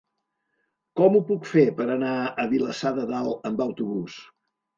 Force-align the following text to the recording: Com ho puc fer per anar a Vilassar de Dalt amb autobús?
Com 1.01 1.17
ho 1.17 1.21
puc 1.27 1.45
fer 1.49 1.65
per 1.81 1.87
anar 1.97 2.15
a 2.29 2.47
Vilassar 2.55 2.93
de 2.97 3.07
Dalt 3.13 3.47
amb 3.53 3.63
autobús? 3.69 4.19